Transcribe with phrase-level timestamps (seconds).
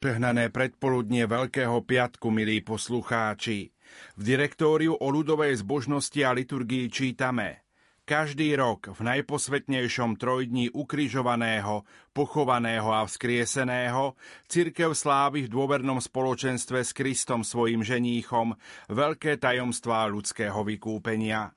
[0.00, 3.68] Žehnané predpoludnie Veľkého piatku, milí poslucháči.
[4.16, 7.68] V direktóriu o ľudovej zbožnosti a liturgii čítame
[8.08, 11.84] každý rok v najposvetnejšom trojdní ukrižovaného,
[12.16, 14.16] pochovaného a vzkrieseného
[14.48, 18.56] cirkev slávi v dôvernom spoločenstve s Kristom svojim ženíchom
[18.88, 21.52] veľké tajomstvá ľudského vykúpenia.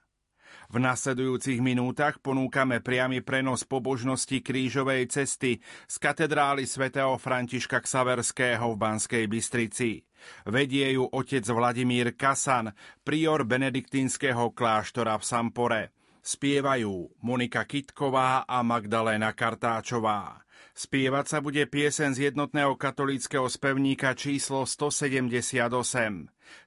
[0.73, 8.79] V nasledujúcich minútach ponúkame priamy prenos pobožnosti krížovej cesty z katedrály svätého Františka Ksaverského v
[8.81, 10.01] Banskej Bystrici.
[10.49, 12.73] Vedie ju otec Vladimír Kasan,
[13.05, 15.81] prior benediktínskeho kláštora v Sampore.
[16.25, 20.42] Spievajú Monika Kitková a Magdaléna Kartáčová.
[20.73, 25.61] Spievať sa bude piesen z jednotného katolického spevníka číslo 178.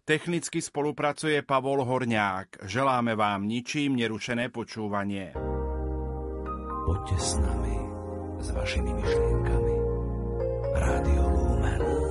[0.07, 2.71] Technicky spolupracuje Pavol Horňák.
[2.71, 5.35] Želáme vám ničím nerušené počúvanie.
[6.87, 7.77] Poďte s nami,
[8.39, 9.75] s vašimi myšlienkami.
[10.79, 12.06] Rádio Lumen.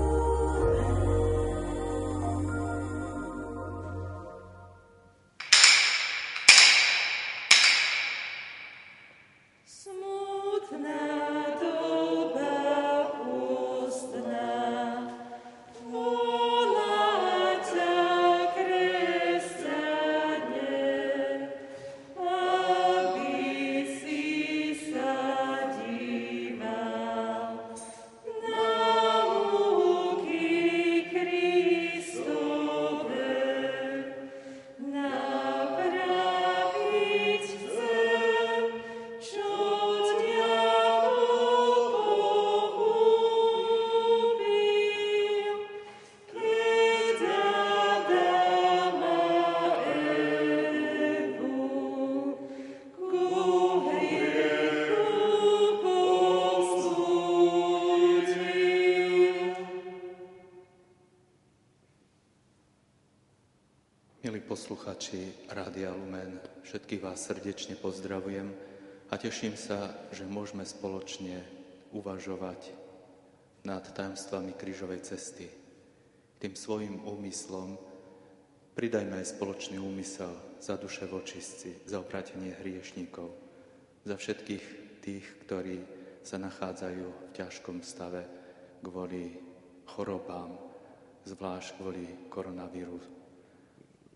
[65.05, 68.49] Posluchači Rádia Lumen, všetkých vás srdečne pozdravujem
[69.13, 71.45] a teším sa, že môžeme spoločne
[71.93, 72.73] uvažovať
[73.69, 75.45] nad tajomstvami krížovej cesty.
[76.41, 77.77] Tým svojim úmyslom
[78.73, 83.29] pridajme aj spoločný úmysel za duše vočistci, za obratenie hriešníkov,
[84.09, 84.65] za všetkých
[85.05, 85.85] tých, ktorí
[86.25, 88.25] sa nachádzajú v ťažkom stave
[88.81, 89.37] kvôli
[89.85, 90.57] chorobám,
[91.29, 93.24] zvlášť kvôli koronavírusu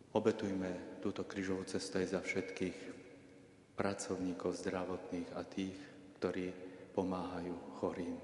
[0.10, 2.78] Obetujme túto krížovú cestu aj za všetkých
[3.78, 5.78] pracovníkov zdravotných a tých,
[6.18, 6.50] ktorí
[6.98, 8.18] pomáhajú chorým.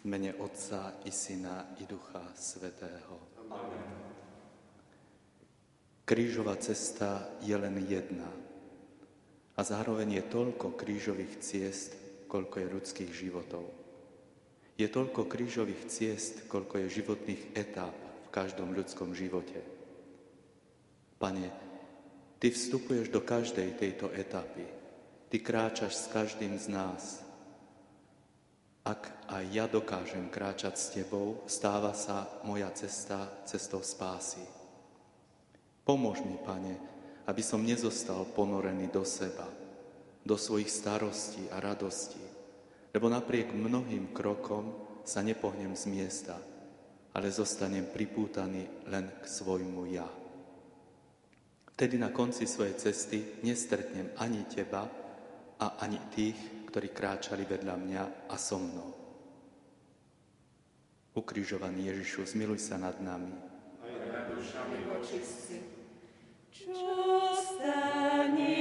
[0.00, 3.20] V mene Otca i Syna i Ducha Svetého.
[3.52, 4.10] Amen.
[6.08, 8.26] Krížová cesta je len jedna
[9.54, 11.94] a zároveň je toľko krížových ciest,
[12.26, 13.68] koľko je ľudských životov.
[14.74, 19.60] Je toľko krížových ciest, koľko je životných etáp každom ľudskom živote.
[21.18, 21.50] Pane,
[22.40, 24.64] Ty vstupuješ do každej tejto etapy.
[25.28, 27.20] Ty kráčaš s každým z nás.
[28.80, 34.40] Ak aj ja dokážem kráčať s Tebou, stáva sa moja cesta cestou spásy.
[35.84, 36.80] Pomôž mi, Pane,
[37.28, 39.44] aby som nezostal ponorený do seba,
[40.24, 42.24] do svojich starostí a radostí,
[42.96, 44.72] lebo napriek mnohým krokom
[45.04, 46.40] sa nepohnem z miesta–
[47.14, 50.06] ale zostanem pripútaný len k svojmu ja.
[51.74, 54.84] Vtedy na konci svojej cesty nestretnem ani teba
[55.56, 58.90] a ani tých, ktorí kráčali vedľa mňa a so mnou.
[61.16, 63.34] Ukrižovaný Ježišu, zmiluj sa nad nami.
[63.82, 65.56] Aj nad dušami očistci.
[66.52, 68.59] Čo stani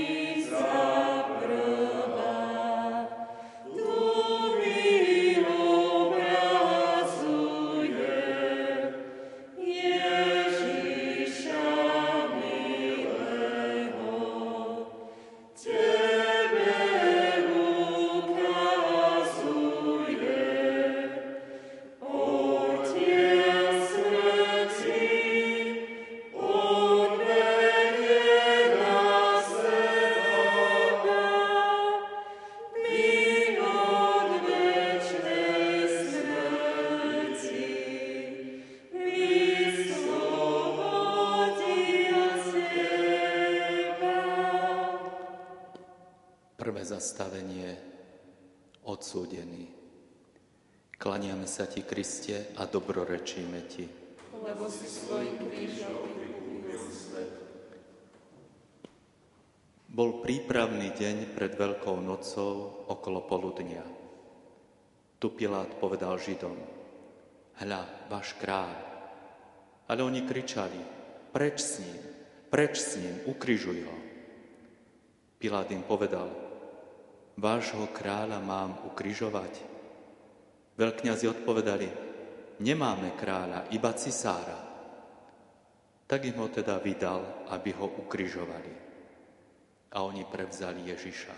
[53.30, 53.86] dobrorečíme Ti.
[54.34, 56.18] Lebo si svojim krížom.
[59.90, 63.84] Bol prípravný deň pred Veľkou nocou okolo poludnia.
[65.20, 66.56] Tu Pilát povedal Židom,
[67.60, 68.74] hľa, váš kráľ.
[69.90, 70.80] Ale oni kričali,
[71.34, 72.02] preč s ním,
[72.48, 73.98] preč s ním, ukrižuj ho.
[75.42, 76.32] Pilát im povedal,
[77.36, 79.54] vášho kráľa mám ukrižovať.
[80.80, 82.09] Veľkňazi odpovedali,
[82.60, 84.60] nemáme kráľa, iba cisára.
[86.10, 88.74] Tak im ho teda vydal, aby ho ukrižovali.
[89.90, 91.36] A oni prevzali Ježiša.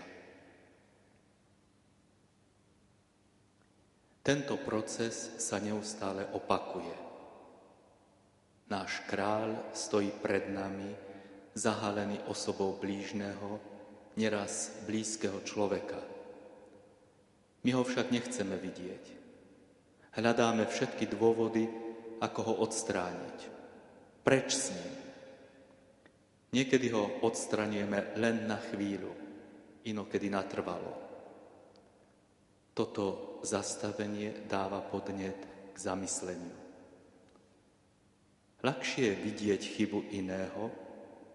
[4.22, 6.94] Tento proces sa neustále opakuje.
[8.70, 10.94] Náš kráľ stojí pred nami,
[11.52, 13.58] zahalený osobou blížneho,
[14.16, 16.00] neraz blízkeho človeka.
[17.66, 19.21] My ho však nechceme vidieť.
[20.12, 21.64] Hľadáme všetky dôvody,
[22.20, 23.38] ako ho odstrániť.
[24.22, 24.92] Preč s ním.
[26.52, 29.08] Niekedy ho odstranieme len na chvíľu,
[29.88, 30.92] inokedy natrvalo.
[32.76, 35.40] Toto zastavenie dáva podnet
[35.72, 36.56] k zamysleniu.
[38.62, 40.70] Ľahšie je vidieť chybu iného,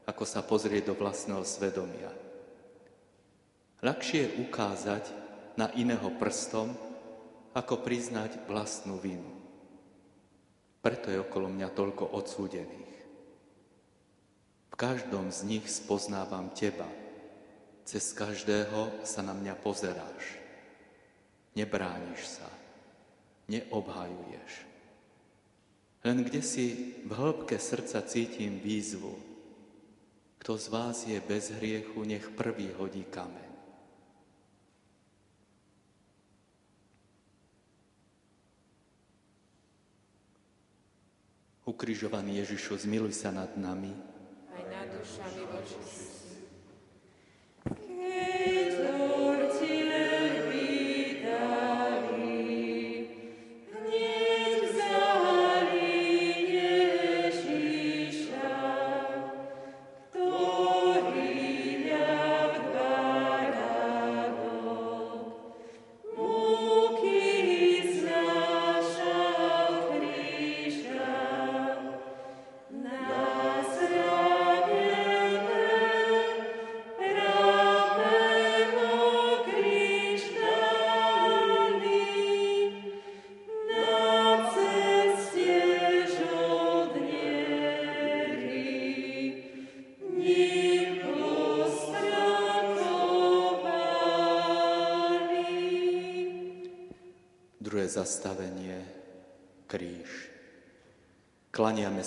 [0.07, 2.13] ako sa pozrieť do vlastného svedomia.
[3.83, 5.03] Ľahšie je ukázať
[5.59, 6.71] na iného prstom,
[7.57, 9.33] ako priznať vlastnú vinu.
[10.85, 12.97] Preto je okolo mňa toľko odsúdených.
[14.69, 16.85] V každom z nich spoznávam teba.
[17.81, 20.37] Cez každého sa na mňa pozeráš.
[21.57, 22.45] Nebrániš sa,
[23.49, 24.51] neobhajuješ.
[26.05, 29.17] Len kde si v hĺbke srdca cítim výzvu.
[30.37, 33.46] Kto z vás je bez hriechu, nech prvý hodí kameň.
[41.67, 43.91] Ukrižovaný Ježišu, zmiluj sa nad nami.
[44.55, 45.79] Aj nad dušami voči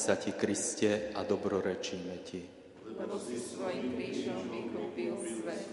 [0.01, 2.41] sa Ti, Kriste, a dobrorečíme Ti.
[2.97, 5.69] Lebo si svojim krížom vykúpil svet.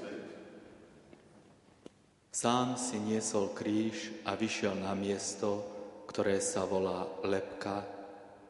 [2.36, 5.64] Sám si niesol kríž a vyšiel na miesto,
[6.12, 7.88] ktoré sa volá Lepka,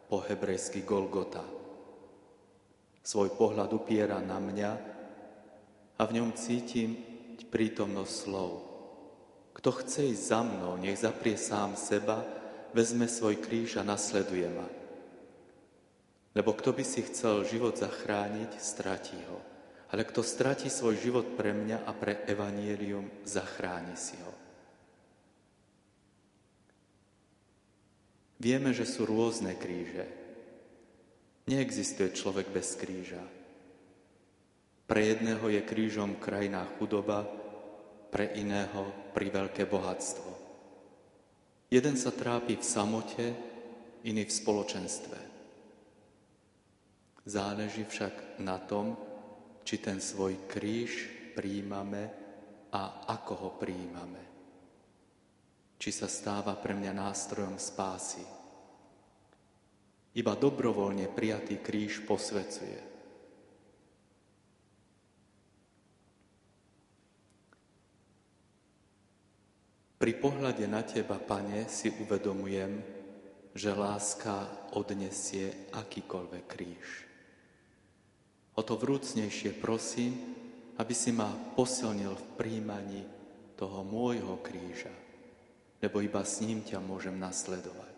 [0.08, 1.44] po hebrejsky Golgota.
[3.04, 4.72] Svoj pohľad upiera na mňa
[6.00, 6.96] a v ňom cítim
[7.48, 8.52] prítomnosť slov.
[9.56, 12.24] Kto chce ísť za mnou, nech zaprie sám seba,
[12.76, 14.77] vezme svoj kríž a nasleduje ma.
[16.38, 19.42] Lebo kto by si chcel život zachrániť, stratí ho.
[19.90, 24.34] Ale kto stratí svoj život pre mňa a pre evanielium, zachráni si ho.
[28.38, 30.06] Vieme, že sú rôzne kríže.
[31.50, 33.24] Neexistuje človek bez kríža.
[34.86, 37.26] Pre jedného je krížom krajná chudoba,
[38.14, 40.32] pre iného pri veľké bohatstvo.
[41.74, 43.26] Jeden sa trápi v samote,
[44.06, 45.27] iný v spoločenstve.
[47.28, 48.96] Záleží však na tom,
[49.68, 52.08] či ten svoj kríž príjmame
[52.72, 54.24] a ako ho príjmame.
[55.76, 58.24] Či sa stáva pre mňa nástrojom spásy.
[60.16, 62.80] Iba dobrovoľne prijatý kríž posvecuje.
[70.00, 72.80] Pri pohľade na Teba, Pane, si uvedomujem,
[73.52, 74.48] že láska
[74.80, 77.07] odnesie akýkoľvek kríž.
[78.58, 80.18] O to vrúcnejšie prosím,
[80.82, 83.06] aby si ma posilnil v príjmaní
[83.54, 84.94] toho môjho kríža,
[85.78, 87.94] lebo iba s ním ťa môžem nasledovať.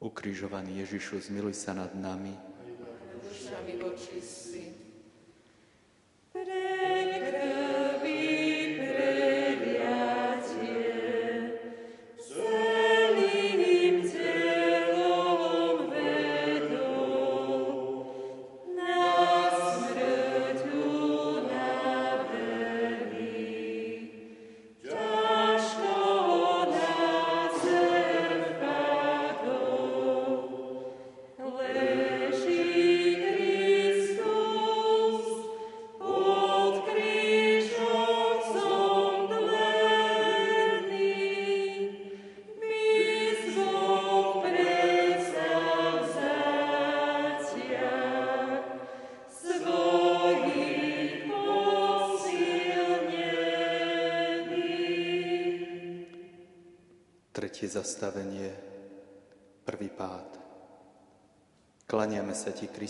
[0.00, 2.32] Ukrižovaný Ježišu, zmiluj sa nad nami.
[3.20, 4.89] Dušami voči Tretie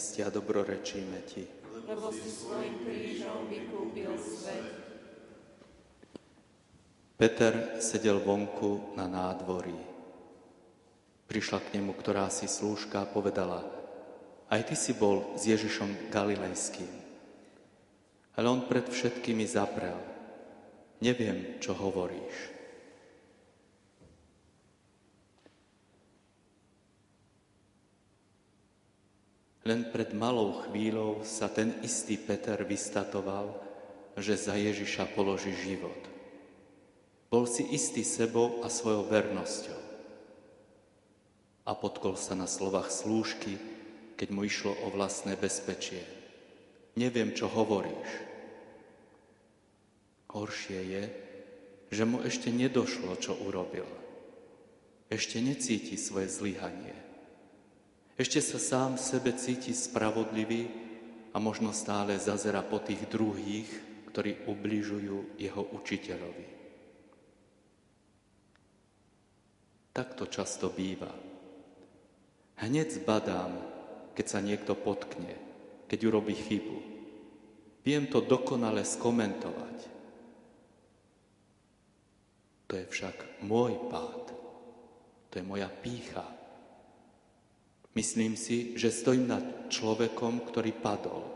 [0.00, 1.45] sa ti, Kristia, dobrorečíme ti.
[1.85, 4.64] Lebo si svojim krížom vykúpil svet.
[7.21, 9.76] Peter sedel vonku na nádvorí.
[11.28, 13.61] Prišla k nemu, ktorá si slúžka, a povedala,
[14.49, 16.90] aj ty si bol s Ježišom Galilejským.
[18.40, 20.00] Ale on pred všetkými zaprel.
[21.04, 22.60] Neviem, čo hovoríš.
[29.70, 33.54] Len pred malou chvíľou sa ten istý Peter vystatoval,
[34.18, 36.10] že za Ježiša položí život.
[37.30, 39.78] Bol si istý sebou a svojou vernosťou.
[41.62, 43.62] A potkol sa na slovách slúžky,
[44.18, 46.02] keď mu išlo o vlastné bezpečie.
[46.98, 48.10] Neviem, čo hovoríš.
[50.34, 51.04] Horšie je,
[51.94, 53.86] že mu ešte nedošlo, čo urobil.
[55.06, 57.10] Ešte necíti svoje zlyhanie.
[58.19, 60.71] Ešte sa sám sebe cíti spravodlivý
[61.31, 63.71] a možno stále zazera po tých druhých,
[64.11, 66.47] ktorí ubližujú jeho učiteľovi.
[69.95, 71.11] Tak to často býva.
[72.61, 73.52] Hneď zbadám,
[74.14, 75.33] keď sa niekto potkne,
[75.87, 76.79] keď urobí chybu.
[77.87, 79.79] Viem to dokonale skomentovať.
[82.69, 84.31] To je však môj pád.
[85.31, 86.39] To je moja pícha.
[87.94, 91.26] Myslím si, že stojím nad človekom, ktorý padol.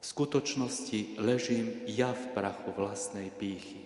[0.00, 3.80] V skutočnosti ležím ja v prachu vlastnej pýchy.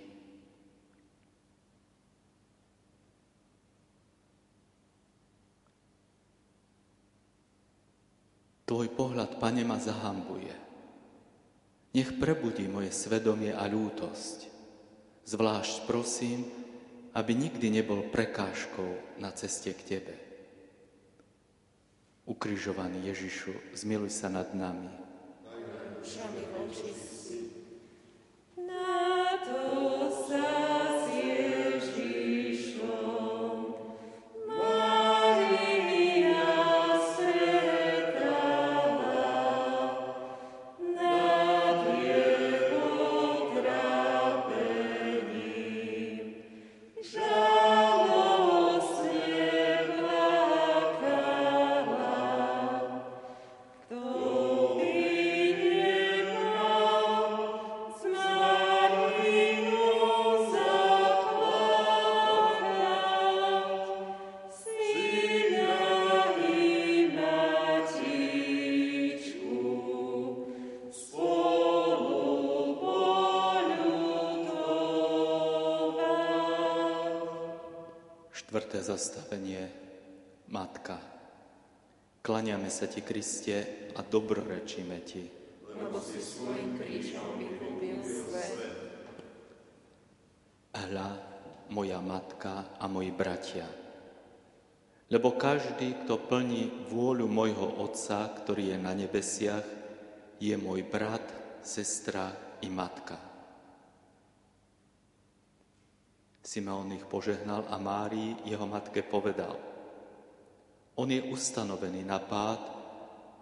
[8.66, 10.52] Tvoj pohľad, Pane, ma zahambuje.
[11.96, 14.50] Nech prebudí moje svedomie a ľútosť.
[15.24, 16.44] Zvlášť prosím,
[17.16, 20.27] aby nikdy nebol prekážkou na ceste k Tebe.
[22.28, 24.92] Ukrižovaný Ježišu, zmiluj sa nad nami.
[28.60, 29.60] Na to
[78.88, 79.68] zastavenie
[80.48, 80.96] Matka.
[82.24, 85.24] Klaniame sa Ti, Kriste, a dobrorečíme Ti.
[85.76, 88.56] Lebo si svojim krížom vykúpil svet.
[90.72, 91.10] Hľa,
[91.68, 93.68] moja matka a moji bratia.
[95.12, 99.64] Lebo každý, kto plní vôľu mojho Otca, ktorý je na nebesiach,
[100.40, 101.24] je môj brat,
[101.60, 102.32] sestra
[102.64, 103.27] i matka.
[106.48, 109.52] Simeon ich požehnal a Márii, jeho matke, povedal
[110.96, 112.62] On je ustanovený na pád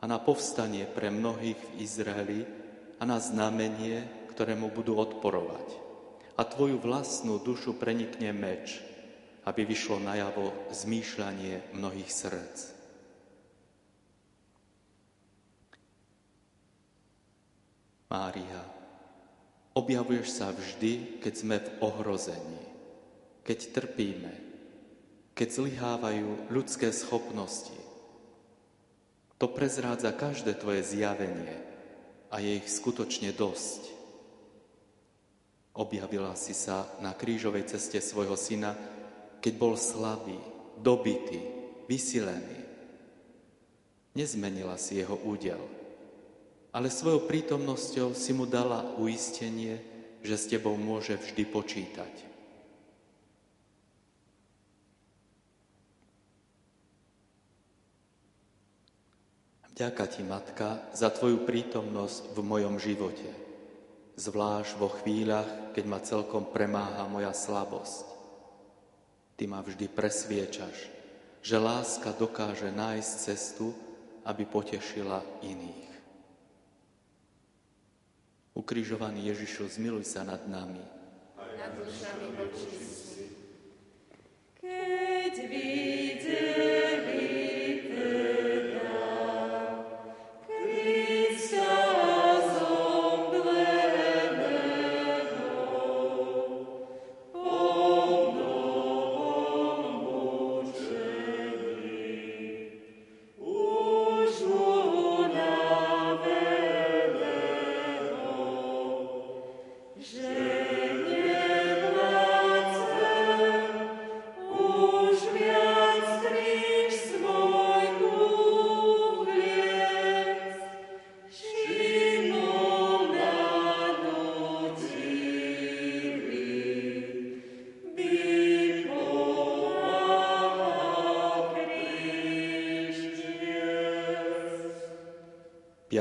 [0.02, 2.42] a na povstanie pre mnohých v Izraeli
[2.98, 5.66] a na znamenie, ktorému budú odporovať.
[6.34, 8.82] A tvoju vlastnú dušu prenikne meč,
[9.46, 12.58] aby vyšlo najavo zmýšľanie mnohých srdc.
[18.10, 18.66] Mária,
[19.78, 22.75] objavuješ sa vždy, keď sme v ohrození
[23.46, 24.34] keď trpíme,
[25.38, 27.78] keď zlyhávajú ľudské schopnosti.
[29.38, 31.54] To prezrádza každé tvoje zjavenie
[32.34, 33.94] a je ich skutočne dosť.
[35.78, 38.74] Objavila si sa na krížovej ceste svojho syna,
[39.38, 40.40] keď bol slabý,
[40.82, 41.38] dobitý,
[41.86, 42.66] vysilený.
[44.16, 45.60] Nezmenila si jeho údel,
[46.72, 49.78] ale svojou prítomnosťou si mu dala uistenie,
[50.24, 52.35] že s tebou môže vždy počítať.
[59.76, 63.28] Ďaká ti, Matka, za tvoju prítomnosť v mojom živote,
[64.16, 68.08] zvlášť vo chvíľach, keď ma celkom premáha moja slabosť.
[69.36, 70.88] Ty ma vždy presviečaš,
[71.44, 73.76] že láska dokáže nájsť cestu,
[74.24, 75.92] aby potešila iných.
[78.56, 80.80] Ukrižovaný Ježišu, zmiluj sa nad nami.
[81.36, 82.32] Nad dušami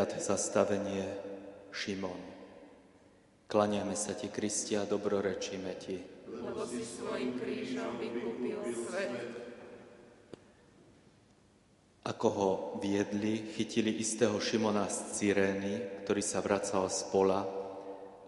[0.05, 1.01] Piaté zastavenie
[1.73, 2.21] Šimon.
[3.49, 5.97] Klaniame sa ti, Kristia, dobrorečíme ti.
[6.29, 9.17] Lebo si svojim krížom vykúpil svet.
[12.05, 12.49] Ako ho
[12.85, 17.41] viedli, chytili istého Šimona z Cyrény, ktorý sa vracal z pola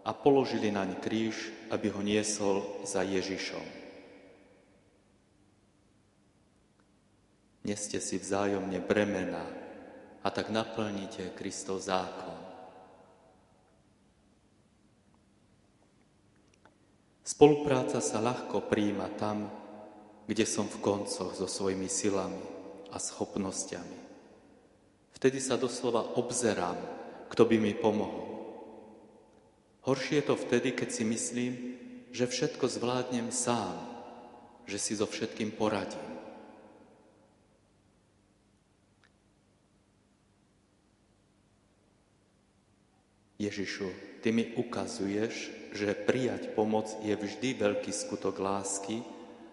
[0.01, 3.65] a položili naň kríž, aby ho niesol za Ježišom.
[7.69, 9.66] Neste si vzájomne bremena,
[10.27, 12.35] a tak naplníte Kristov zákon.
[17.23, 19.47] Spolupráca sa ľahko príjima tam,
[20.27, 22.43] kde som v koncoch so svojimi silami
[22.91, 23.99] a schopnosťami.
[25.15, 26.75] Vtedy sa doslova obzerám,
[27.31, 28.27] kto by mi pomohol.
[29.87, 31.53] Horšie je to vtedy, keď si myslím,
[32.11, 33.79] že všetko zvládnem sám,
[34.67, 36.16] že si so všetkým poradím.
[43.37, 49.05] Ježišu, Ty mi ukazuješ, že prijať pomoc je vždy veľký skutok lásky,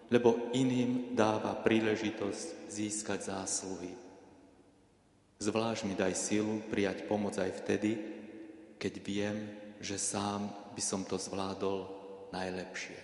[0.09, 3.93] lebo iným dáva príležitosť získať zásluhy.
[5.37, 7.95] Zvlášť mi daj silu prijať pomoc aj vtedy,
[8.81, 9.37] keď viem,
[9.77, 11.85] že sám by som to zvládol
[12.33, 12.97] najlepšie.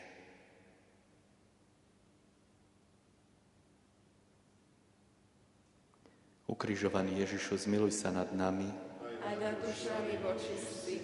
[6.50, 8.91] Ukrižovaný Ježišu, zmiluj sa nad nami,
[9.32, 11.00] aj nad dušami vočistí.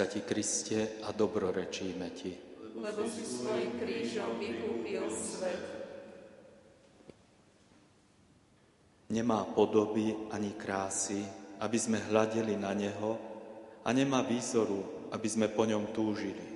[0.00, 2.32] Sa ti, Kriste, a dobrorečíme ti.
[2.72, 5.60] Lebo si svojim krížom vykúpil svet.
[9.12, 11.20] Nemá podoby ani krásy,
[11.60, 13.20] aby sme hľadeli na neho
[13.84, 16.48] a nemá výzoru, aby sme po ňom túžili.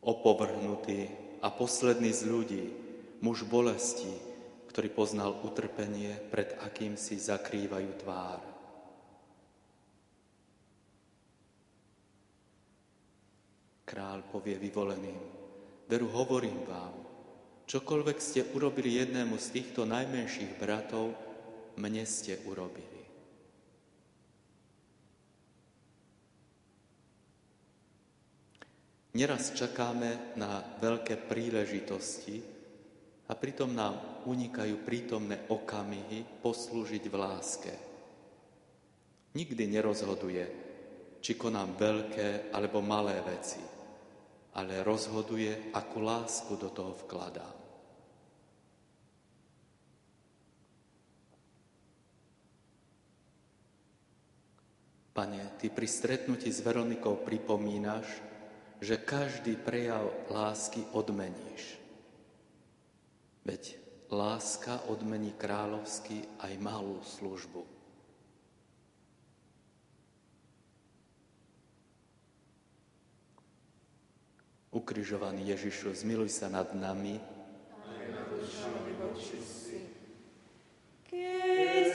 [0.00, 1.12] Opovrhnutý
[1.44, 2.64] a posledný z ľudí,
[3.20, 4.16] muž bolesti,
[4.72, 8.57] ktorý poznal utrpenie, pred akým si zakrývajú tvár.
[13.88, 15.16] Král povie vyvoleným,
[15.88, 16.92] veru hovorím vám,
[17.64, 21.16] čokoľvek ste urobili jednému z týchto najmenších bratov,
[21.80, 23.00] mne ste urobili.
[29.16, 32.44] Neraz čakáme na veľké príležitosti
[33.24, 37.72] a pritom nám unikajú prítomné okamihy poslúžiť v láske.
[39.32, 40.44] Nikdy nerozhoduje,
[41.24, 43.77] či konám veľké alebo malé veci,
[44.58, 47.54] ale rozhoduje, akú lásku do toho vkladám.
[55.14, 58.06] Pane, Ty pri stretnutí s Veronikou pripomínaš,
[58.82, 61.78] že každý prejav lásky odmeníš.
[63.46, 63.78] Veď
[64.10, 67.77] láska odmení kráľovsky aj malú službu.
[74.68, 77.16] Ukrižovaný Ježišu, zmiluj sa nad nami.
[81.08, 81.92] Keď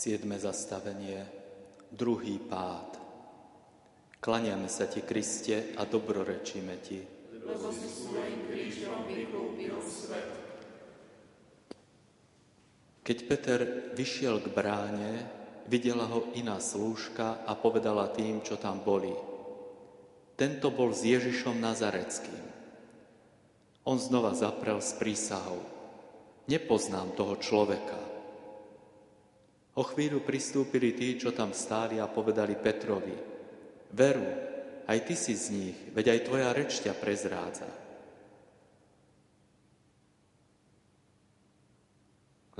[0.00, 1.28] Siedme zastavenie,
[1.92, 2.96] druhý pád.
[4.16, 7.04] Klaniame sa ti, Kriste, a dobrorečíme ti.
[7.44, 10.24] Lebo si svojim krížom vykúpil svet.
[13.04, 13.60] Keď Peter
[13.92, 15.28] vyšiel k bráne,
[15.68, 19.12] videla ho iná slúžka a povedala tým, čo tam boli.
[20.32, 22.44] Tento bol s Ježišom Nazareckým.
[23.84, 25.60] On znova zaprel s prísahou.
[26.48, 28.09] Nepoznám toho človeka.
[29.80, 33.16] O chvíľu pristúpili tí, čo tam stáli a povedali Petrovi,
[33.96, 34.28] veru,
[34.84, 37.70] aj ty si z nich, veď aj tvoja reč ťa prezrádza.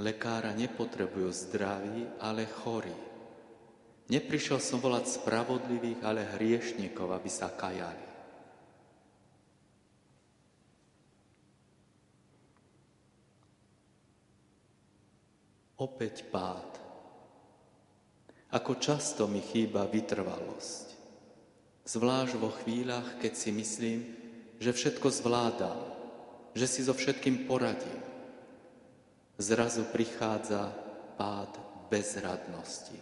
[0.00, 2.96] Lekára nepotrebujú zdraví, ale chorí.
[4.08, 8.08] Neprišiel som volať spravodlivých, ale hriešnikov, aby sa kajali.
[15.76, 16.79] Opäť pád.
[18.50, 20.86] Ako často mi chýba vytrvalosť.
[21.86, 24.00] Zvlášť vo chvíľach, keď si myslím,
[24.58, 25.78] že všetko zvládam,
[26.58, 28.02] že si so všetkým poradím.
[29.38, 30.74] Zrazu prichádza
[31.14, 31.54] pád
[31.88, 32.98] bezradnosti.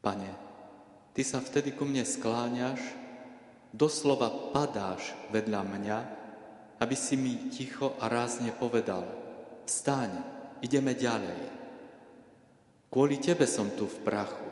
[0.00, 0.32] Pane,
[1.12, 2.80] Ty sa vtedy ku mne skláňaš,
[3.76, 5.98] doslova padáš vedľa mňa,
[6.80, 9.04] aby si mi ticho a rázne povedal,
[9.68, 10.10] vstaň,
[10.64, 11.40] ideme ďalej.
[12.88, 14.48] Kvôli Tebe som tu v prachu.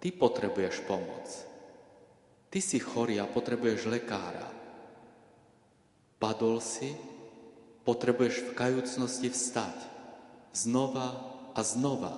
[0.00, 1.28] Ty potrebuješ pomoc.
[2.48, 4.48] Ty si chorý a potrebuješ lekára.
[6.18, 6.90] Padol si,
[7.84, 9.76] potrebuješ v kajúcnosti vstať.
[10.56, 11.08] Znova
[11.52, 12.14] a znova.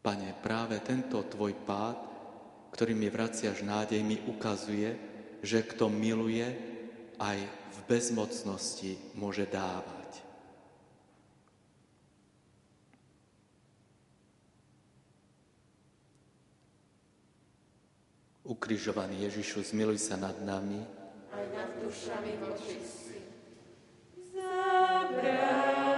[0.00, 1.98] Pane, práve tento tvoj pád,
[2.72, 5.07] ktorý mi vraciaš nádej, mi ukazuje,
[5.42, 6.46] že kto miluje,
[7.18, 9.98] aj v bezmocnosti môže dávať.
[18.48, 20.80] Ukrižovaný Ježišu, zmiluj sa nad nami.
[21.28, 23.20] Aj nad dušami vočistí.
[24.32, 25.97] Zabrano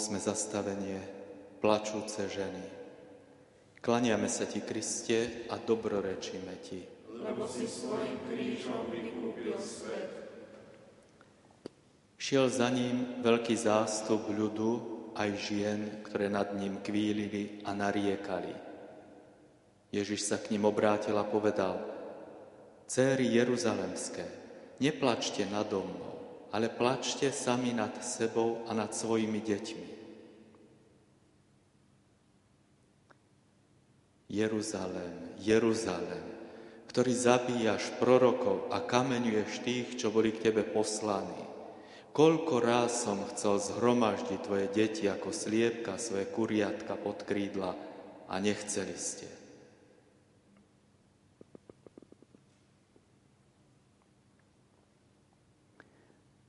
[0.00, 0.16] 8.
[0.16, 0.96] zastavenie
[1.60, 2.64] Plačúce ženy.
[3.84, 6.80] Klaniame sa Ti, Kriste, a dobrorečíme Ti.
[7.20, 10.08] Lebo si svojim krížom vykúpil svet.
[12.16, 18.56] Šiel za ním veľký zástup ľudu, aj žien, ktoré nad ním kvílili a nariekali.
[19.92, 21.76] Ježiš sa k ním obrátil a povedal,
[22.88, 24.24] Céry Jeruzalemské,
[24.80, 26.09] neplačte nado mnou,
[26.50, 29.88] ale plačte sami nad sebou a nad svojimi deťmi.
[34.30, 36.26] Jeruzalém, Jeruzalém,
[36.86, 41.50] ktorý zabíjaš prorokov a kameňuješ tých, čo boli k tebe poslaní.
[42.10, 47.74] Koľko ráz som chcel zhromaždiť tvoje deti ako sliepka svoje kuriatka pod krídla
[48.26, 49.39] a nechceli ste.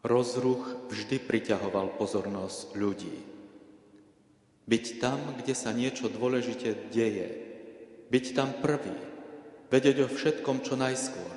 [0.02, 3.18] Rozruch vždy priťahoval pozornosť ľudí.
[4.66, 7.30] Byť tam, kde sa niečo dôležite deje,
[8.10, 8.98] byť tam prvý,
[9.70, 11.34] vedieť o všetkom čo najskôr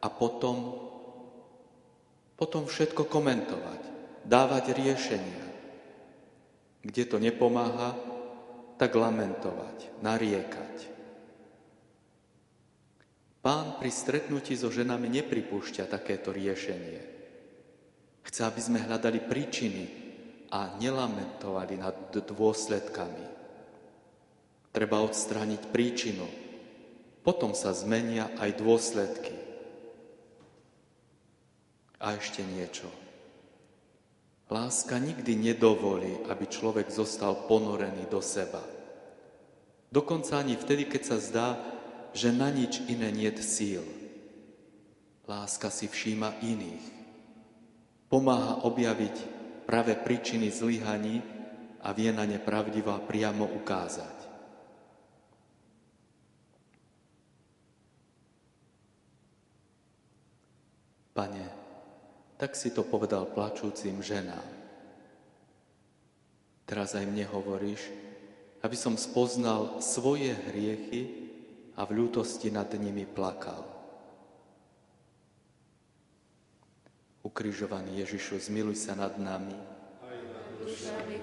[0.00, 0.80] a potom,
[2.40, 3.82] potom všetko komentovať,
[4.24, 5.44] dávať riešenia.
[6.80, 7.92] Kde to nepomáha,
[8.80, 10.76] tak lamentovať, nariekať.
[13.44, 17.09] Pán pri stretnutí so ženami nepripúšťa takéto riešenie.
[18.26, 19.84] Chce, aby sme hľadali príčiny
[20.50, 23.24] a nelamentovali nad dôsledkami.
[24.70, 26.26] Treba odstrániť príčinu,
[27.26, 29.34] potom sa zmenia aj dôsledky.
[32.00, 32.88] A ešte niečo.
[34.50, 38.62] Láska nikdy nedovolí, aby človek zostal ponorený do seba.
[39.90, 41.48] Dokonca ani vtedy, keď sa zdá,
[42.10, 43.82] že na nič iné nie síl.
[45.30, 46.99] Láska si všíma iných.
[48.10, 49.16] Pomáha objaviť
[49.70, 51.22] práve príčiny zlyhaní
[51.78, 54.18] a vie na ne pravdivo priamo ukázať.
[61.14, 61.46] Pane,
[62.34, 64.58] tak si to povedal plačúcim ženám.
[66.66, 67.94] Teraz aj mne hovoríš,
[68.66, 71.30] aby som spoznal svoje hriechy
[71.78, 73.69] a v ľútosti nad nimi plakal.
[77.30, 79.54] Ukrižovaný Ježišu, zmiluj sa nad nami.
[80.02, 81.22] Aj nad dušami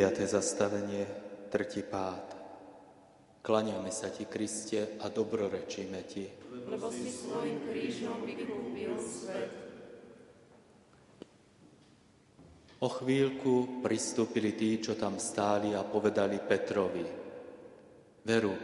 [0.00, 1.04] Deviate zastavenie,
[1.52, 2.32] tretí pád.
[3.44, 6.24] Klaňame sa Ti, Kriste, a dobrorečíme Ti.
[6.72, 9.52] Lebo si svojim krížom vykúpil svet.
[12.80, 17.04] O chvíľku pristúpili tí, čo tam stáli a povedali Petrovi.
[18.24, 18.56] Veru,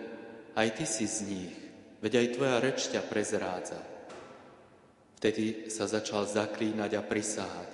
[0.56, 1.52] aj ty si z nich,
[2.00, 3.80] veď aj tvoja reč ťa prezrádza.
[5.20, 7.70] Vtedy sa začal zaklínať a prisahať.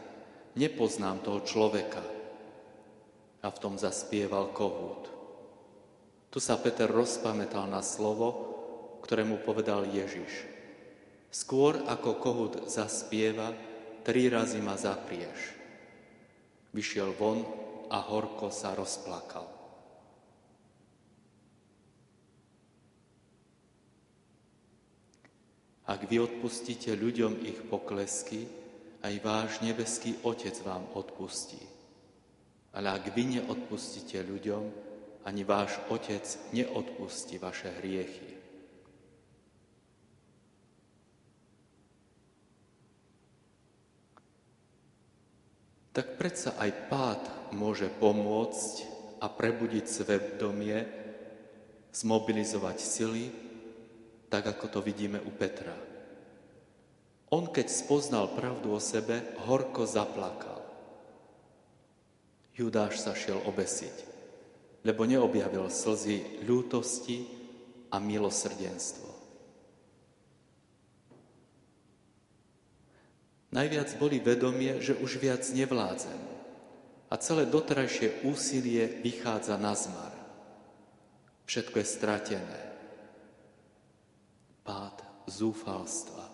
[0.59, 2.12] Nepoznám toho človeka
[3.57, 5.12] v tom zaspieval kohút.
[6.33, 8.53] Tu sa Peter rozpamätal na slovo,
[9.05, 10.49] ktoré mu povedal Ježiš.
[11.33, 13.53] Skôr ako kohút zaspieva,
[14.05, 15.57] tri razy ma zaprieš.
[16.73, 17.45] Vyšiel von
[17.93, 19.45] a horko sa rozplakal.
[25.93, 28.49] Ak vy odpustíte ľuďom ich poklesky,
[29.03, 31.59] aj váš nebeský Otec vám odpustí.
[32.73, 34.65] Ale ak vy neodpustíte ľuďom,
[35.29, 36.25] ani váš Otec
[36.57, 38.33] neodpustí vaše hriechy.
[45.93, 48.75] Tak predsa aj pád môže pomôcť
[49.21, 50.89] a prebudiť svedomie,
[51.93, 53.29] zmobilizovať sily,
[54.33, 55.77] tak ako to vidíme u Petra.
[57.29, 60.62] On, keď spoznal pravdu o sebe, horko zaplakal.
[62.53, 63.97] Judáš sa šiel obesiť,
[64.85, 67.25] lebo neobjavil slzy ľútosti
[67.88, 69.09] a milosrdenstvo.
[73.53, 76.21] Najviac boli vedomie, že už viac nevládzem
[77.12, 80.17] a celé doterajšie úsilie vychádza na zmar.
[81.45, 82.61] Všetko je stratené.
[84.65, 86.33] Pád zúfalstva.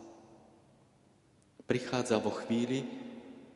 [1.67, 2.87] Prichádza vo chvíli,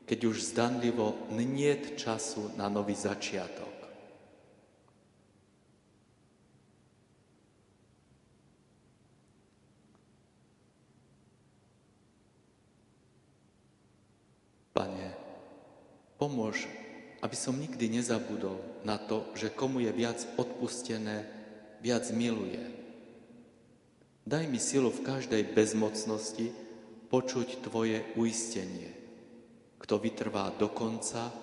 [0.06, 3.70] keď už zdanlivo niet času na nový začiatok.
[14.72, 15.14] Pane,
[16.18, 16.66] pomôž,
[17.22, 21.28] aby som nikdy nezabudol na to, že komu je viac odpustené,
[21.84, 22.58] viac miluje.
[24.26, 26.50] Daj mi silu v každej bezmocnosti
[27.12, 29.01] počuť Tvoje uistenie
[29.82, 31.34] kto vytrvá do konca,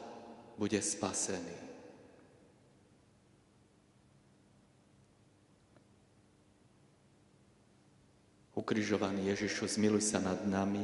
[0.56, 1.60] bude spasený.
[8.56, 10.84] Ukrižovaný Ježišu, zmiluj sa nad nami.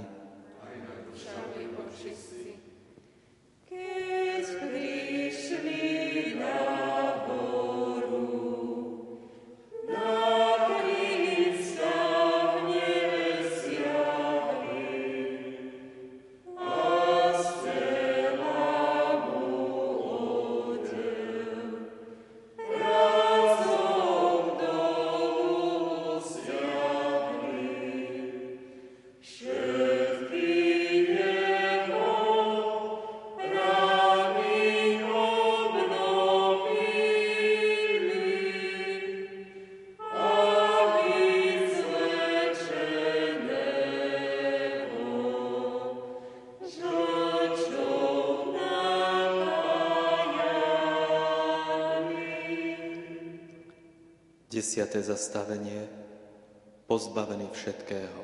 [55.06, 55.86] Zastavenie,
[56.90, 58.24] pozbavený všetkého.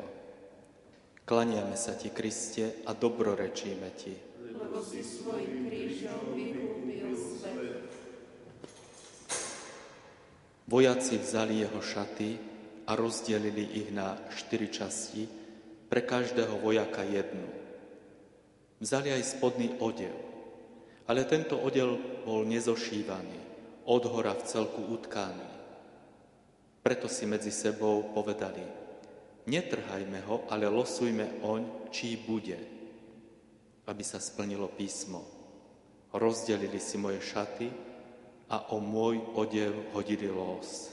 [1.21, 4.15] Klaniame sa Ti, Kriste, a dobrorečíme Ti.
[4.41, 7.85] Lebo si svojim krížom vykúpil svet.
[10.65, 12.29] Vojaci vzali jeho šaty
[12.89, 15.29] a rozdelili ich na štyri časti,
[15.91, 17.51] pre každého vojaka jednu.
[18.79, 20.15] Vzali aj spodný odev,
[21.03, 23.39] ale tento odev bol nezošívaný,
[23.83, 25.60] od hora v celku utkaný.
[26.81, 28.65] Preto si medzi sebou povedali,
[29.45, 32.57] netrhajme ho, ale losujme oň, čí bude,
[33.85, 35.21] aby sa splnilo písmo.
[36.11, 37.69] Rozdelili si moje šaty
[38.49, 40.89] a o môj odev hodili los.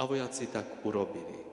[0.00, 1.50] A vojaci tak urobili.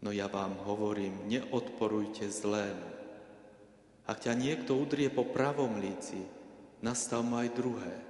[0.00, 2.88] No ja vám hovorím, neodporujte zlému.
[4.08, 6.18] Ak ťa niekto udrie po pravom líci,
[6.80, 8.09] nastav mu aj druhé.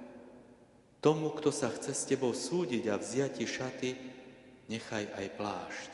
[1.01, 3.89] Tomu, kto sa chce s tebou súdiť a vziať ti šaty,
[4.69, 5.91] nechaj aj plášť.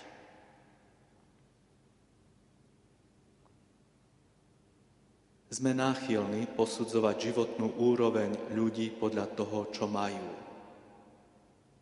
[5.48, 10.28] Sme náchylní posudzovať životnú úroveň ľudí podľa toho, čo majú.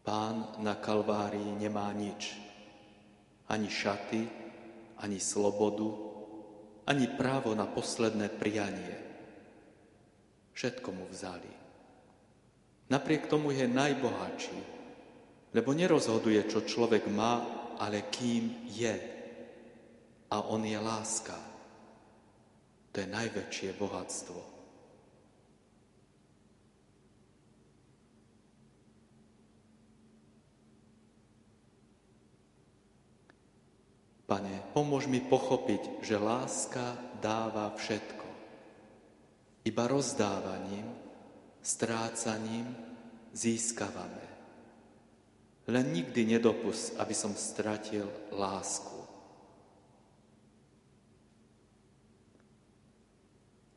[0.05, 2.37] Pán na Kalvárii nemá nič.
[3.49, 4.21] Ani šaty,
[5.01, 5.89] ani slobodu,
[6.85, 8.95] ani právo na posledné prianie.
[10.53, 11.54] Všetko mu vzali.
[12.85, 14.59] Napriek tomu je najbohatší,
[15.57, 17.41] lebo nerozhoduje, čo človek má,
[17.81, 18.95] ale kým je.
[20.29, 21.37] A on je láska.
[22.93, 24.39] To je najväčšie bohatstvo.
[34.25, 38.25] Pane, pomôž mi pochopiť, že láska dáva všetko.
[39.69, 41.04] Iba rozdávaním
[41.65, 42.77] strácaním
[43.33, 44.21] získavame.
[45.65, 48.93] Len nikdy nedopust, aby som stratil lásku.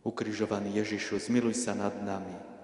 [0.04, 2.57] Ukrižovaný Ježišu, zmiluj sa nad nami.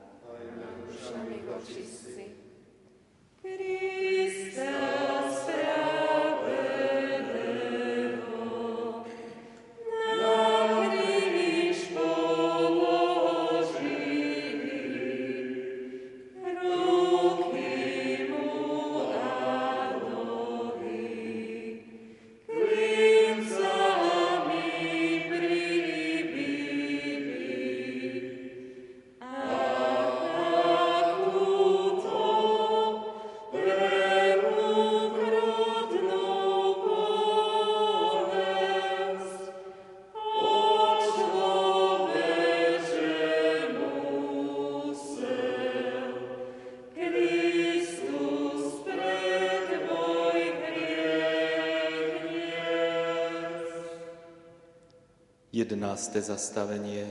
[56.15, 57.11] Jedenácté zastavenie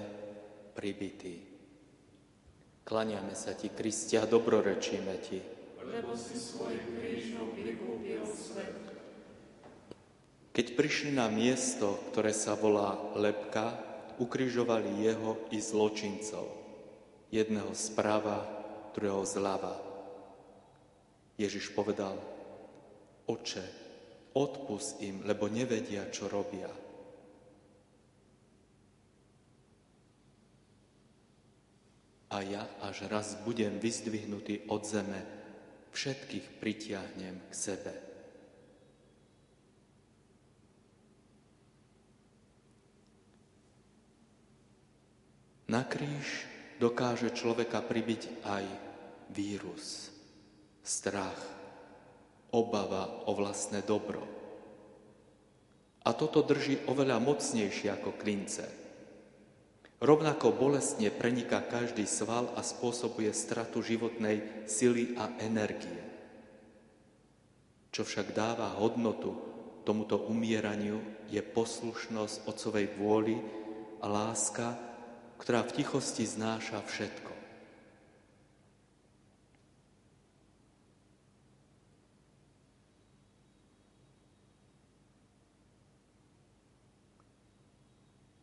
[0.80, 1.44] pribitý.
[2.88, 5.40] Klaniame sa Ti, Kristi, a dobrorečíme Ti.
[5.84, 8.80] Lebo si svojim krížom vykúpil svet.
[10.56, 13.76] Keď prišli na miesto, ktoré sa volá Lepka,
[14.24, 16.48] ukrižovali jeho i zločincov.
[17.28, 18.48] Jedného zprava,
[18.96, 19.84] druhého zľava.
[21.36, 22.16] Ježiš povedal,
[23.28, 23.68] Oče,
[24.32, 26.72] odpust im, lebo nevedia, čo robia.
[32.34, 35.24] a ja až raz budem vyzdvihnutý od zeme,
[35.96, 37.94] všetkých pritiahnem k sebe.
[45.72, 46.46] Na kríž
[46.78, 48.66] dokáže človeka pribiť aj
[49.32, 50.12] vírus,
[50.84, 51.40] strach,
[52.52, 54.22] obava o vlastné dobro.
[56.04, 58.83] A toto drží oveľa mocnejšie ako klince.
[60.04, 66.04] Rovnako bolestne preniká každý sval a spôsobuje stratu životnej sily a energie.
[67.88, 69.32] Čo však dáva hodnotu
[69.88, 71.00] tomuto umieraniu
[71.32, 73.40] je poslušnosť Otcovej vôli
[74.04, 74.76] a láska,
[75.40, 77.32] ktorá v tichosti znáša všetko.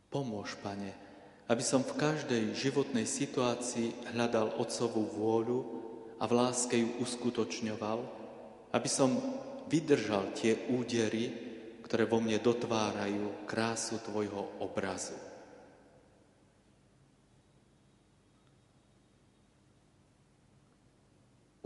[0.08, 1.09] Pomôž, Pane,
[1.50, 5.58] aby som v každej životnej situácii hľadal Otcovú vôľu
[6.22, 7.98] a v láske ju uskutočňoval,
[8.70, 9.18] aby som
[9.66, 11.34] vydržal tie údery,
[11.82, 15.18] ktoré vo mne dotvárajú krásu Tvojho obrazu.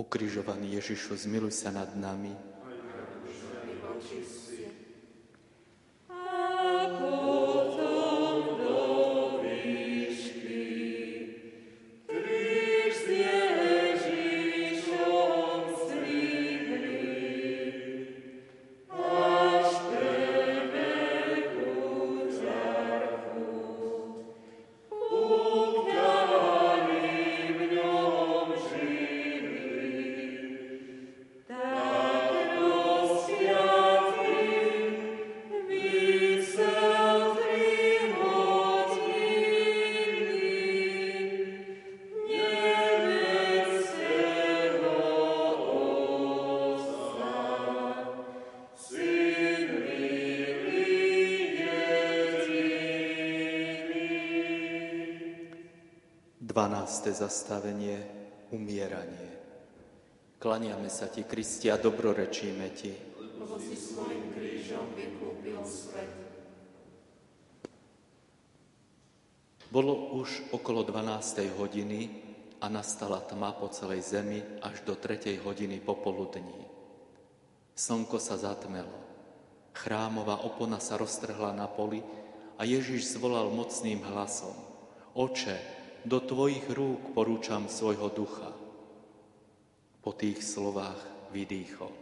[0.01, 2.33] Ukrižovaný Ježišu, zmiluj sa nad nami.
[56.83, 58.03] Zastavenie
[58.51, 59.31] umieranie.
[60.43, 62.93] Klaniame sa Ti, Kristi, a dobrorečíme Ti.
[63.39, 66.11] Lebo si svojim krížom vykúpil svet.
[69.71, 71.59] Bolo už okolo 12.
[71.59, 72.11] hodiny
[72.63, 75.43] a nastala tma po celej zemi až do 3.
[75.43, 76.63] hodiny popoludní.
[77.75, 78.95] Slnko sa zatmelo.
[79.75, 82.07] Chrámová opona sa roztrhla na poli
[82.55, 84.55] a Ježiš zvolal mocným hlasom.
[85.19, 85.59] Oče,
[86.05, 88.53] do tvojich rúk porúčam svojho ducha.
[90.05, 91.01] Po tých slovách
[91.33, 91.93] vydýchol.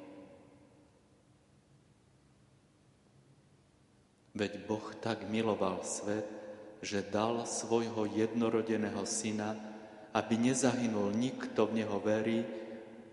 [4.34, 6.26] Veď Boh tak miloval svet,
[6.82, 9.54] že dal svojho jednorodeného syna,
[10.10, 12.42] aby nezahynul nikto v neho verí,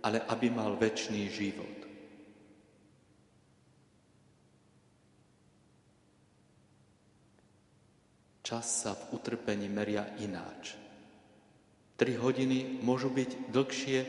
[0.02, 1.79] ale aby mal väčší život.
[8.50, 10.74] Čas sa v utrpení meria ináč.
[12.02, 14.00] Tri hodiny môžu byť dlhšie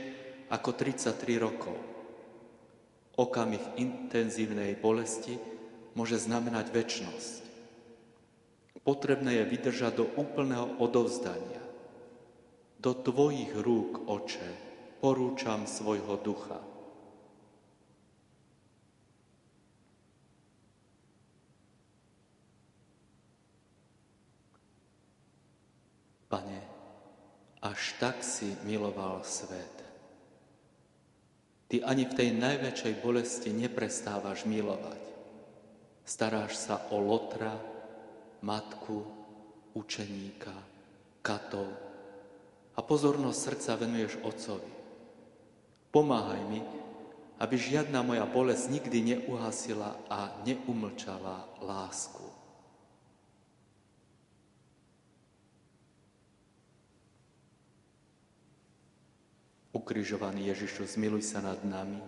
[0.48, 1.76] ako 33 rokov.
[3.20, 5.36] Okamih intenzívnej bolesti
[5.92, 7.42] môže znamenať väčnosť.
[8.80, 11.60] Potrebné je vydržať do úplného odovzdania.
[12.80, 14.50] Do tvojich rúk, oče,
[15.04, 16.69] porúčam svojho ducha.
[26.30, 26.62] Pane,
[27.58, 29.82] až tak si miloval svet.
[31.66, 35.02] Ty ani v tej najväčšej bolesti neprestávaš milovať.
[36.06, 37.54] Staráš sa o Lotra,
[38.46, 39.06] matku,
[39.74, 40.54] učeníka,
[41.22, 41.66] katov
[42.74, 44.72] a pozornosť srdca venuješ Otcovi.
[45.90, 46.62] Pomáhaj mi,
[47.42, 52.39] aby žiadna moja bolesť nikdy neuhasila a neumlčala lásku.
[59.80, 62.04] Ukrižovaný Ježišu, zmiluj sa nad nami.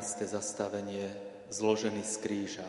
[0.00, 1.12] Mŕtvého zastavenie
[1.52, 2.68] zložený z kríža.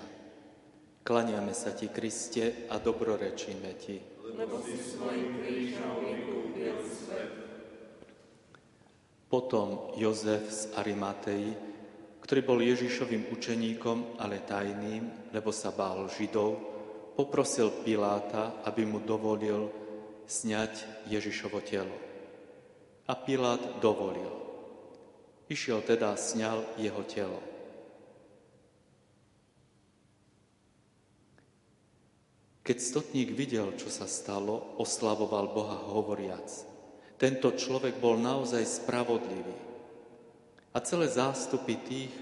[1.07, 4.19] Klaniame sa Ti, Kriste, a dobrorečíme Ti.
[4.35, 7.31] Lebo si svojim krížom vykúpil svet.
[9.31, 11.55] Potom Jozef z Arimatei,
[12.19, 16.59] ktorý bol Ježišovým učeníkom, ale tajným, lebo sa bál Židov,
[17.15, 19.71] poprosil Piláta, aby mu dovolil
[20.27, 21.95] sňať Ježišovo telo.
[23.07, 24.40] A Pilát dovolil.
[25.51, 27.43] Išiel teda a sňal jeho telo.
[32.63, 36.47] Keď stotník videl, čo sa stalo, oslavoval Boha hovoriac.
[37.19, 39.57] Tento človek bol naozaj spravodlivý.
[40.71, 42.13] A celé zástupy tých,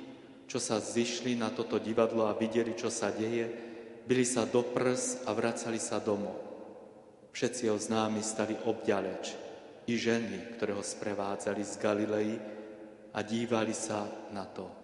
[0.49, 3.45] čo sa zišli na toto divadlo a videli, čo sa deje,
[4.09, 6.33] byli sa do prs a vracali sa domov.
[7.29, 9.37] Všetci ho známi stali obďaleč,
[9.85, 12.33] i ženy, ktoré ho sprevádzali z Galilei,
[13.13, 14.79] a dívali sa na to.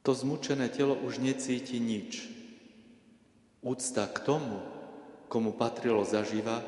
[0.00, 2.24] To zmučené telo už necíti nič.
[3.60, 4.58] Úcta k tomu,
[5.28, 6.64] komu patrilo zaživa,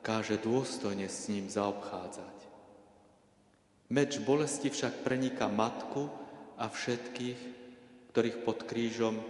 [0.00, 2.36] káže dôstojne s ním zaobchádzať.
[3.92, 6.08] Meč bolesti však preniká matku
[6.56, 7.40] a všetkých,
[8.14, 9.20] ktorých pod krížom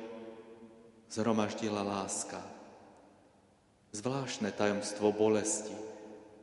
[1.10, 2.38] zhromaždila láska.
[3.92, 5.76] Zvláštne tajomstvo bolesti,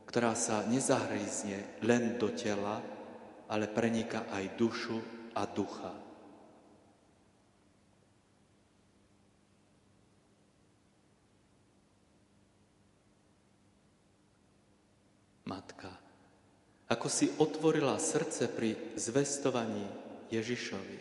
[0.06, 2.78] ktorá sa nezahryzne len do tela,
[3.50, 5.02] ale preniká aj dušu
[5.34, 5.90] a ducha.
[15.50, 15.90] Matka,
[16.86, 19.82] ako si otvorila srdce pri zvestovaní
[20.30, 21.00] Ježišovi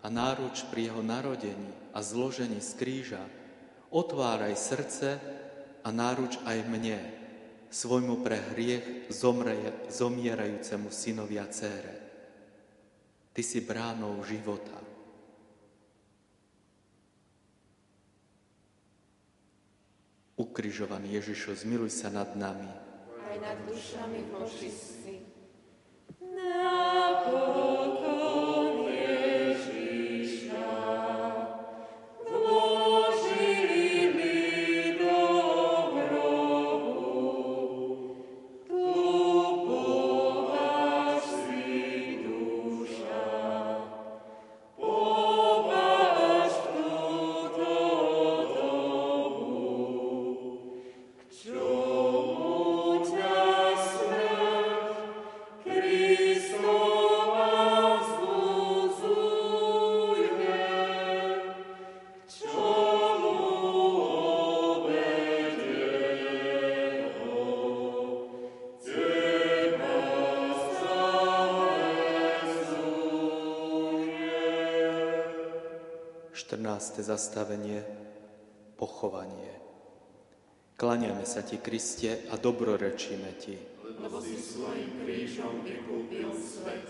[0.00, 3.20] a náruč pri jeho narodení a zložení z kríža,
[3.92, 5.20] otváraj srdce
[5.82, 6.98] a náruč aj mne,
[7.72, 11.94] svojmu pre hriech zomreje, zomierajúcemu synovi a cére.
[13.32, 14.76] Ty si bránou života.
[20.36, 22.68] Ukrižovaný Ježišo, zmiluj sa nad nami.
[23.24, 25.24] Aj nad dušami vočistí.
[26.20, 27.61] Napokon
[77.02, 77.80] zastavenie
[78.76, 79.54] pochovanie.
[80.74, 83.56] Klaniame sa Ti, Kriste, a dobrorečíme Ti.
[84.02, 86.86] Lebo si svojim krížom vykúpil svet.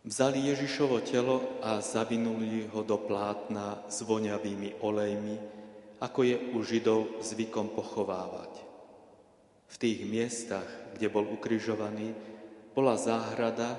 [0.00, 5.36] Vzali Ježišovo telo a zavinuli ho do plátna s voňavými olejmi,
[6.00, 8.52] ako je u Židov zvykom pochovávať.
[9.68, 10.64] V tých miestach,
[10.96, 12.16] kde bol ukrižovaný,
[12.72, 13.76] bola záhrada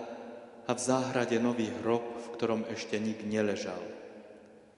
[0.70, 3.82] a v záhrade nový hrob, v ktorom ešte nik neležal.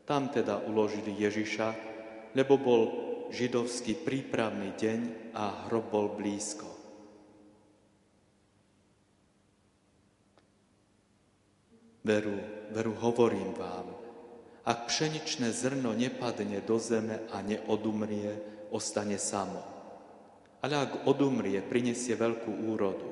[0.03, 1.67] Tam teda uložili Ježiša,
[2.35, 2.81] lebo bol
[3.31, 4.99] židovský prípravný deň
[5.31, 6.67] a hrob bol blízko.
[12.03, 12.35] Veru,
[12.75, 13.87] veru hovorím vám,
[14.67, 18.35] ak pšeničné zrno nepadne do zeme a neodumrie,
[18.75, 19.63] ostane samo.
[20.59, 23.09] Ale ak odumrie, prinesie veľkú úrodu.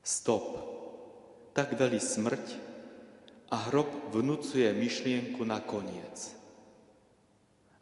[0.00, 0.67] Stop
[1.58, 2.54] tak velí smrť
[3.50, 6.30] a hrob vnúcuje myšlienku na koniec.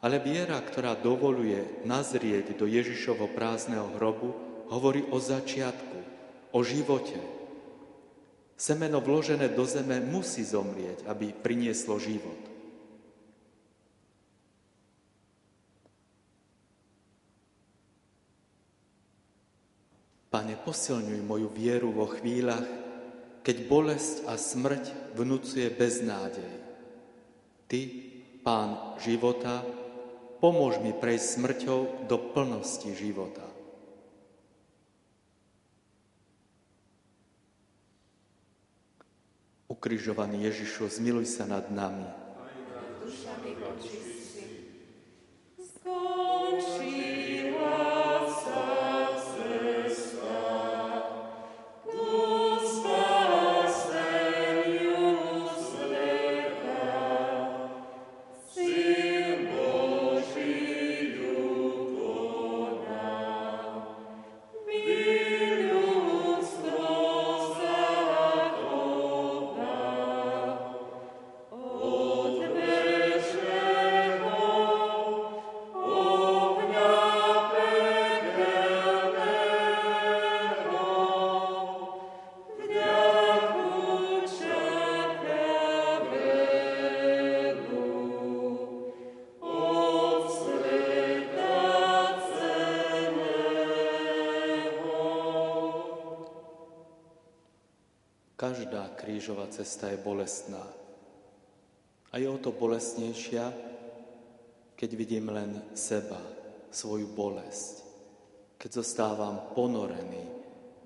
[0.01, 4.33] Ale viera, ktorá dovoluje nazrieť do Ježišovo prázdneho hrobu,
[4.73, 5.97] hovorí o začiatku,
[6.57, 7.21] o živote.
[8.57, 12.41] Semeno vložené do zeme musí zomrieť, aby prinieslo život.
[20.33, 22.86] Pane, posilňuj moju vieru vo chvíľach,
[23.47, 26.51] keď bolesť a smrť vnúcuje beznádej.
[27.71, 27.79] Ty,
[28.43, 29.63] Pán života,
[30.43, 31.79] pomôž mi prejsť smrťou
[32.11, 33.43] do plnosti života.
[39.71, 42.26] Ukrižovaný Ježišu, zmiluj sa nad nami.
[99.67, 100.63] Cesta je bolestná.
[102.15, 103.51] A je o to bolestnejšia,
[104.79, 106.23] keď vidím len seba,
[106.71, 107.83] svoju bolesť.
[108.55, 110.23] Keď zostávam ponorený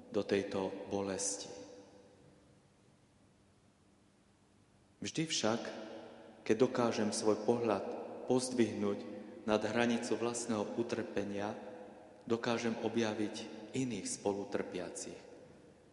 [0.09, 1.45] do tejto bolesti.
[4.97, 5.61] Vždy však,
[6.41, 7.85] keď dokážem svoj pohľad
[8.25, 8.97] pozdvihnúť
[9.45, 11.53] nad hranicu vlastného utrpenia,
[12.25, 13.45] dokážem objaviť
[13.77, 15.21] iných spolutrpiacich,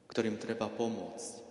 [0.08, 1.47] ktorým treba pomôcť.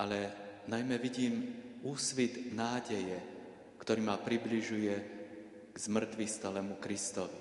[0.00, 0.32] Ale
[0.64, 3.20] najmä vidím úsvit nádeje,
[3.76, 4.94] ktorý ma približuje
[5.68, 7.36] k zmrtvý stalému Kristovi.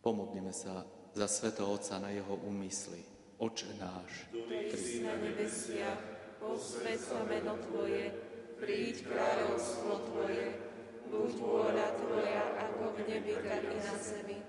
[0.00, 3.02] Pomodlíme sa za Svetého Otca na jeho úmysly.
[3.36, 6.00] Oče náš, ktorý si na nebesiach,
[6.40, 8.08] posved sa meno Tvoje,
[8.56, 10.56] príď kráľovstvo Tvoje,
[11.12, 14.45] buď vôľa Tvoja, ako v nebi, tak i na zemi.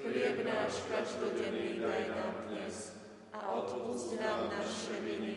[0.00, 2.96] Chlieb náš každodenný daj nám dnes
[3.36, 5.36] a odpúsť nám naše viny,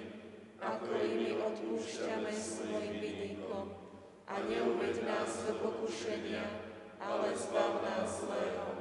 [0.55, 3.76] ako i my odpúšťame svojim vinníkom.
[4.24, 6.47] A neuveď nás do pokušenia,
[6.95, 8.72] ale zbav nás zlého.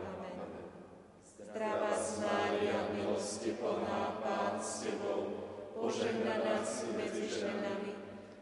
[1.35, 5.35] Zdravá Mária, milosti plná, Pán s Tebou,
[5.75, 7.91] požehnaná si medzi ženami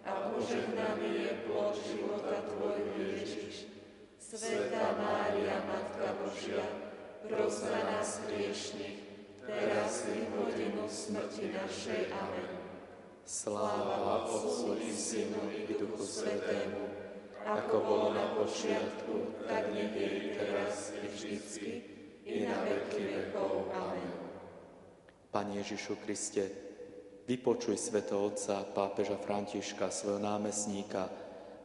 [0.05, 3.73] a požehnaný je plod života Tvojho Ježiš.
[4.21, 6.90] Svetá Mária, Matka Božia,
[7.25, 9.01] pros nás hriešných,
[9.45, 12.03] teraz i hodinu smrti našej.
[12.13, 12.51] Amen.
[13.25, 16.83] Sláva Otcu i Synu i Duchu Svetému,
[17.47, 21.71] ako bolo na počiatku, tak nech je teraz i vždycky,
[22.27, 23.71] i na veky vekov.
[23.71, 24.11] Amen.
[25.31, 26.51] Pane Ježišu Kriste,
[27.31, 31.07] vypočuj Sveto Otca, pápeža Františka, svojho námestníka,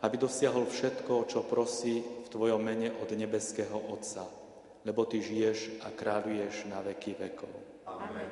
[0.05, 4.44] aby dosiahol všetko, čo prosí v Tvojom mene od nebeského Otca,
[4.85, 7.53] lebo Ty žiješ a kráľuješ na veky vekov.
[7.89, 8.29] Amen.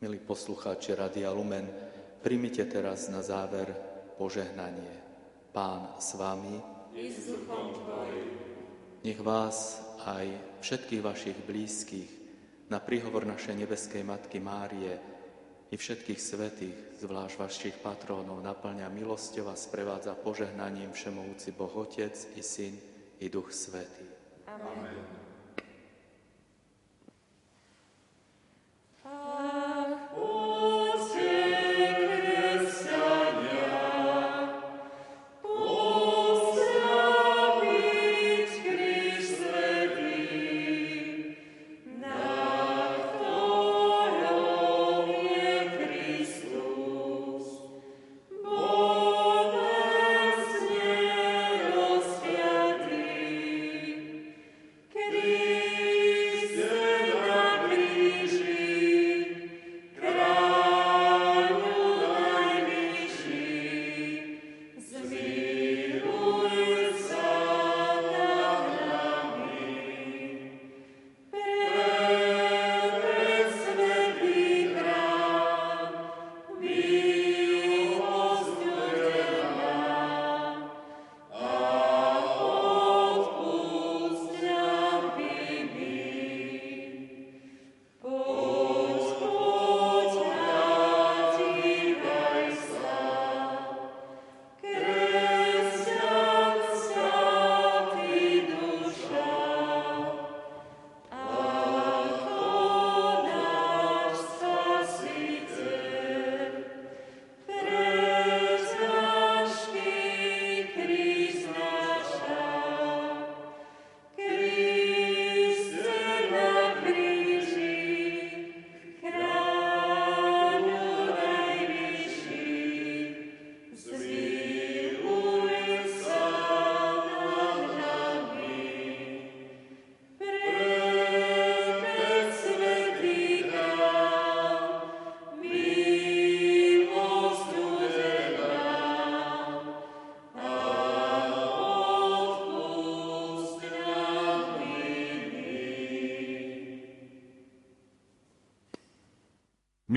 [0.00, 1.66] Milí poslucháči Radia Lumen,
[2.22, 3.68] primite teraz na záver
[4.16, 4.96] požehnanie.
[5.50, 6.56] Pán s vami.
[9.02, 10.26] Nech vás aj
[10.62, 12.10] všetkých vašich blízkych
[12.70, 14.94] na príhovor našej nebeskej Matky Márie
[15.70, 22.42] i všetkých svetých, zvlášť vašich patrónov, naplňa milosťou a sprevádza požehnaním Všemovúci Boh Otec i
[22.42, 22.74] Syn
[23.22, 24.09] i Duch Svetý.
[24.52, 25.29] Amen.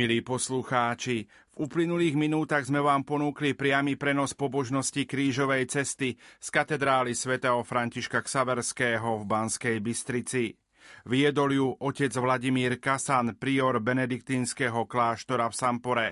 [0.03, 7.15] Milí poslucháči, v uplynulých minútach sme vám ponúkli priamy prenos pobožnosti krížovej cesty z katedrály
[7.15, 10.59] svätého Františka Ksaverského v Banskej Bystrici.
[11.07, 16.07] Viedol ju otec Vladimír Kasan, prior benediktínskeho kláštora v Sampore.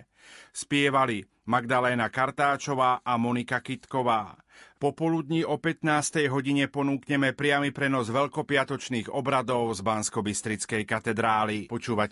[0.55, 4.39] Spievali Magdaléna Kartáčová a Monika Kitková.
[4.81, 6.25] Popoludní o 15.
[6.33, 11.69] hodine ponúkneme priamy prenos veľkopiatočných obradov z Bansko-Bystrickej katedrály.
[11.69, 12.09] Počúvať